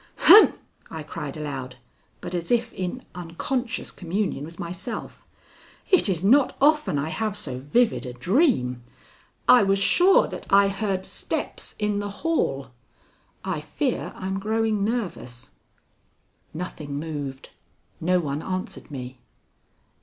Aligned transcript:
"Humph," 0.21 0.55
I 0.89 1.03
cried 1.03 1.37
aloud, 1.37 1.75
but 2.21 2.33
as 2.33 2.49
if 2.49 2.73
in 2.73 3.03
unconscious 3.13 3.91
communion 3.91 4.45
with 4.45 4.57
myself, 4.57 5.27
"it 5.91 6.09
is 6.09 6.23
not 6.23 6.57
often 6.59 6.97
I 6.97 7.09
have 7.09 7.37
so 7.37 7.59
vivid 7.59 8.07
a 8.07 8.13
dream! 8.13 8.81
I 9.47 9.61
was 9.61 9.77
sure 9.77 10.25
that 10.27 10.47
I 10.51 10.69
heard 10.69 11.05
steps 11.05 11.75
in 11.77 11.99
the 11.99 12.09
hall. 12.25 12.71
I 13.45 13.61
fear 13.61 14.11
I'm 14.15 14.39
growing 14.39 14.83
nervous." 14.83 15.51
Nothing 16.51 16.95
moved. 16.99 17.51
No 17.99 18.19
one 18.19 18.41
answered 18.41 18.89
me. 18.89 19.19